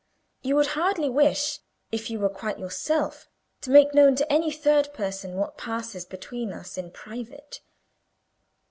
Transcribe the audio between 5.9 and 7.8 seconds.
between us in private."